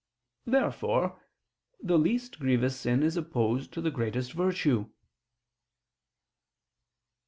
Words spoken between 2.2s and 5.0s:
grievous sin is opposed to the greatest virtue.